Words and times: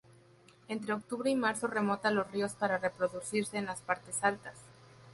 Entre 0.67 0.93
octubre 0.93 1.29
y 1.29 1.35
marzo 1.35 1.67
remonta 1.67 2.09
los 2.09 2.31
ríos 2.31 2.53
para 2.55 2.79
reproducirse 2.79 3.59
en 3.59 3.65
las 3.67 3.81
partes 3.83 4.17
altas. 4.23 4.57